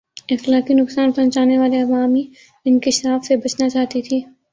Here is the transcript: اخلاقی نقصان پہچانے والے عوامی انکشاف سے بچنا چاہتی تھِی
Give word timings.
اخلاقی 0.29 0.73
نقصان 0.73 1.11
پہچانے 1.11 1.57
والے 1.57 1.81
عوامی 1.81 2.23
انکشاف 2.65 3.25
سے 3.25 3.35
بچنا 3.35 3.69
چاہتی 3.69 4.01
تھِی 4.01 4.19